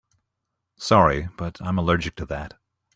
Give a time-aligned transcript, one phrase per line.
[0.79, 2.55] Sorry but I'm allergic to that.